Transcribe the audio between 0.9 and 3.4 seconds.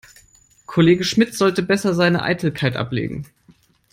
Schmidt sollte besser seine Eitelkeit ablegen.